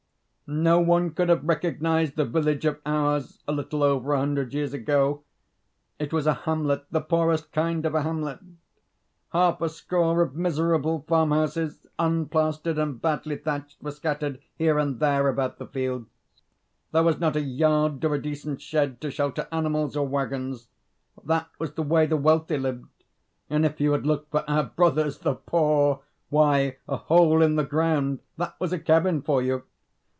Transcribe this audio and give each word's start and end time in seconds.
No 0.53 0.81
one 0.81 1.11
could 1.11 1.29
have 1.29 1.47
recognised 1.47 2.17
the 2.17 2.25
village 2.25 2.65
of 2.65 2.81
ours 2.85 3.41
a 3.47 3.53
little 3.53 3.81
over 3.83 4.11
a 4.11 4.19
hundred 4.19 4.53
years 4.53 4.73
ago; 4.73 5.23
it 5.97 6.11
was 6.11 6.27
a 6.27 6.33
hamlet, 6.43 6.83
the 6.91 6.99
poorest 6.99 7.53
kind 7.53 7.85
of 7.85 7.95
a 7.95 8.01
hamlet. 8.01 8.39
Half 9.31 9.61
a 9.61 9.69
score 9.69 10.21
of 10.21 10.35
miserable 10.35 11.05
farmhouses, 11.07 11.87
unplastered 11.97 12.77
and 12.77 13.01
badly 13.01 13.37
thatched, 13.37 13.81
were 13.81 13.91
scattered 13.91 14.41
here 14.57 14.77
and 14.77 14.99
there 14.99 15.29
about 15.29 15.57
the 15.57 15.67
fields. 15.67 16.09
There 16.91 17.03
was 17.03 17.17
not 17.17 17.37
a 17.37 17.41
yard 17.41 18.03
or 18.03 18.15
a 18.15 18.21
decent 18.21 18.59
shed 18.61 18.99
to 18.99 19.09
shelter 19.09 19.47
animals 19.53 19.95
or 19.95 20.05
waggons. 20.05 20.67
That 21.23 21.49
was 21.59 21.75
the 21.75 21.81
way 21.83 22.07
the 22.07 22.17
wealthy 22.17 22.57
lived: 22.57 22.89
and 23.49 23.65
if 23.65 23.79
you 23.79 23.93
had 23.93 24.05
looked 24.05 24.31
for 24.31 24.43
our 24.49 24.65
brothers, 24.65 25.19
the 25.19 25.35
poor 25.35 26.01
why, 26.27 26.75
a 26.89 26.97
hole 26.97 27.41
in 27.41 27.55
the 27.55 27.63
ground 27.63 28.19
that 28.35 28.59
was 28.59 28.73
a 28.73 28.79
cabin 28.79 29.21
for 29.21 29.41
you! 29.41 29.63